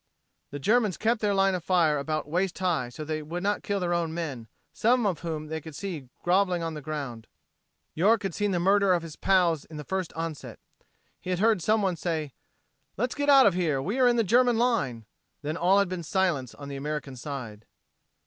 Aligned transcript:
The 0.49 0.57
Germans 0.57 0.97
kept 0.97 1.21
their 1.21 1.35
line 1.35 1.53
of 1.53 1.63
fire 1.63 1.99
about 1.99 2.27
waist 2.27 2.57
high 2.57 2.89
so 2.89 3.05
they 3.05 3.21
would 3.21 3.43
not 3.43 3.61
kill 3.61 3.79
their 3.79 3.93
own 3.93 4.15
men, 4.15 4.47
some 4.73 5.05
of 5.05 5.19
whom 5.19 5.45
they 5.45 5.61
could 5.61 5.75
see 5.75 6.09
groveling 6.23 6.63
on 6.63 6.73
the 6.73 6.81
ground. 6.81 7.27
York 7.93 8.23
had 8.23 8.33
seen 8.33 8.49
the 8.49 8.59
murder 8.59 8.93
of 8.95 9.03
his 9.03 9.15
pals 9.15 9.63
in 9.65 9.77
the 9.77 9.83
first 9.83 10.11
onset. 10.13 10.57
He 11.19 11.29
had 11.29 11.37
heard 11.37 11.61
some 11.61 11.83
one 11.83 11.97
say, 11.97 12.33
"Let's 12.97 13.13
get 13.13 13.29
out 13.29 13.45
of 13.45 13.53
here; 13.53 13.79
we 13.79 13.99
are 13.99 14.07
in 14.07 14.15
the 14.15 14.23
German 14.23 14.57
line!" 14.57 15.05
Then 15.43 15.55
all 15.55 15.77
had 15.77 15.87
been 15.87 16.01
silence 16.01 16.55
on 16.55 16.67
the 16.67 16.77
American 16.77 17.15
side. 17.15 17.67